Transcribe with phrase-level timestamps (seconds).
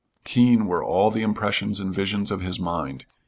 [0.23, 3.05] Keen were all the impressions and visions of his mind.